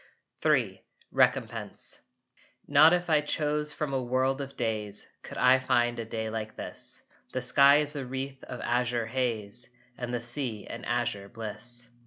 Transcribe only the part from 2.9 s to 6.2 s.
if I chose from a world of days Could I find a